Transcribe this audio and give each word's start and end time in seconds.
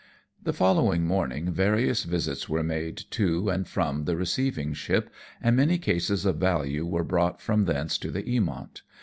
The 0.41 0.51
following 0.51 1.05
morning 1.05 1.53
yarious 1.53 2.07
visits 2.07 2.49
are 2.49 2.63
made 2.63 2.97
to 3.11 3.49
and 3.51 3.67
from 3.67 4.05
the 4.05 4.15
receiving 4.17 4.73
ship, 4.73 5.11
and 5.39 5.55
many 5.55 5.77
cases 5.77 6.25
of 6.25 6.37
value 6.37 6.95
are 6.95 7.03
brought 7.03 7.39
from 7.39 7.65
thence 7.65 7.99
to 7.99 8.09
the 8.09 8.23
Eamont. 8.23 8.81